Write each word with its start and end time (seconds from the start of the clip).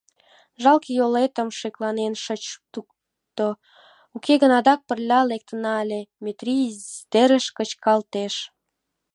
Жалке, 0.61 0.91
йолетым 0.99 1.49
шекланен 1.59 2.13
шыч 2.23 2.43
тукто, 2.73 3.47
уке 4.15 4.33
гын 4.41 4.51
адак 4.59 4.79
пырля 4.87 5.19
лектына 5.31 5.73
ыле,— 5.83 6.01
Метрий 6.23 6.63
«издерыш» 6.71 7.45
кычкалтеш. 7.57 8.35